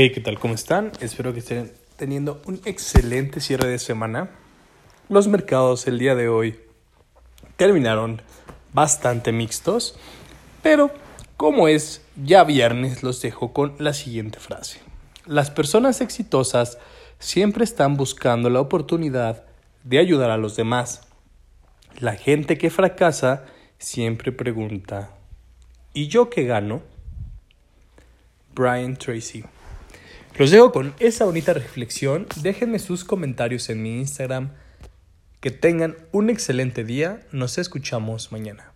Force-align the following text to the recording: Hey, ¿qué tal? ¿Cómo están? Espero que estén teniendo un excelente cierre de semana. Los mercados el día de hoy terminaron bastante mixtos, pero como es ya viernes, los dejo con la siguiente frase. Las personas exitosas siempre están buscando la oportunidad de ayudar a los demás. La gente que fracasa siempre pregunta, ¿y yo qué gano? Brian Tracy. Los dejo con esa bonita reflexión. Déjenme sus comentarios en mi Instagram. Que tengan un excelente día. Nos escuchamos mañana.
Hey, 0.00 0.12
¿qué 0.12 0.20
tal? 0.20 0.38
¿Cómo 0.38 0.54
están? 0.54 0.92
Espero 1.00 1.32
que 1.32 1.40
estén 1.40 1.72
teniendo 1.96 2.40
un 2.46 2.60
excelente 2.66 3.40
cierre 3.40 3.68
de 3.68 3.80
semana. 3.80 4.30
Los 5.08 5.26
mercados 5.26 5.88
el 5.88 5.98
día 5.98 6.14
de 6.14 6.28
hoy 6.28 6.60
terminaron 7.56 8.22
bastante 8.72 9.32
mixtos, 9.32 9.98
pero 10.62 10.92
como 11.36 11.66
es 11.66 12.00
ya 12.14 12.44
viernes, 12.44 13.02
los 13.02 13.20
dejo 13.20 13.52
con 13.52 13.74
la 13.80 13.92
siguiente 13.92 14.38
frase. 14.38 14.78
Las 15.26 15.50
personas 15.50 16.00
exitosas 16.00 16.78
siempre 17.18 17.64
están 17.64 17.96
buscando 17.96 18.50
la 18.50 18.60
oportunidad 18.60 19.46
de 19.82 19.98
ayudar 19.98 20.30
a 20.30 20.38
los 20.38 20.54
demás. 20.54 21.08
La 21.98 22.14
gente 22.14 22.56
que 22.56 22.70
fracasa 22.70 23.46
siempre 23.78 24.30
pregunta, 24.30 25.10
¿y 25.92 26.06
yo 26.06 26.30
qué 26.30 26.44
gano? 26.44 26.82
Brian 28.54 28.96
Tracy. 28.96 29.42
Los 30.38 30.52
dejo 30.52 30.70
con 30.70 30.94
esa 31.00 31.24
bonita 31.24 31.52
reflexión. 31.52 32.28
Déjenme 32.42 32.78
sus 32.78 33.04
comentarios 33.04 33.68
en 33.70 33.82
mi 33.82 33.98
Instagram. 33.98 34.52
Que 35.40 35.50
tengan 35.50 35.96
un 36.12 36.30
excelente 36.30 36.84
día. 36.84 37.26
Nos 37.32 37.58
escuchamos 37.58 38.30
mañana. 38.30 38.72